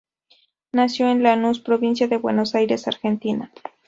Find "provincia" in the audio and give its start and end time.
1.59-2.07